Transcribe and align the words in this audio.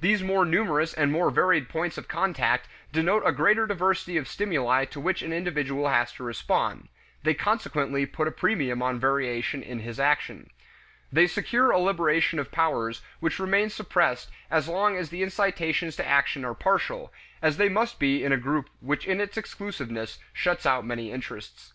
These 0.00 0.22
more 0.22 0.44
numerous 0.46 0.94
and 0.94 1.10
more 1.10 1.28
varied 1.28 1.68
points 1.68 1.98
of 1.98 2.06
contact 2.06 2.68
denote 2.92 3.24
a 3.26 3.32
greater 3.32 3.66
diversity 3.66 4.16
of 4.16 4.28
stimuli 4.28 4.84
to 4.84 5.00
which 5.00 5.22
an 5.22 5.32
individual 5.32 5.88
has 5.88 6.12
to 6.12 6.22
respond; 6.22 6.86
they 7.24 7.34
consequently 7.34 8.06
put 8.06 8.28
a 8.28 8.30
premium 8.30 8.80
on 8.80 9.00
variation 9.00 9.60
in 9.60 9.80
his 9.80 9.98
action. 9.98 10.50
They 11.10 11.26
secure 11.26 11.72
a 11.72 11.80
liberation 11.80 12.38
of 12.38 12.52
powers 12.52 13.02
which 13.18 13.40
remain 13.40 13.70
suppressed 13.70 14.30
as 14.52 14.68
long 14.68 14.96
as 14.96 15.10
the 15.10 15.20
incitations 15.24 15.96
to 15.96 16.06
action 16.06 16.44
are 16.44 16.54
partial, 16.54 17.12
as 17.42 17.56
they 17.56 17.68
must 17.68 17.98
be 17.98 18.22
in 18.22 18.30
a 18.32 18.36
group 18.36 18.70
which 18.78 19.04
in 19.04 19.20
its 19.20 19.36
exclusiveness 19.36 20.20
shuts 20.32 20.64
out 20.64 20.86
many 20.86 21.10
interests. 21.10 21.72